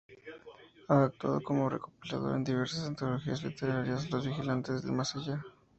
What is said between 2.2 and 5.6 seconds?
en diversas antologías literarias: "Los vigilantes del más allá.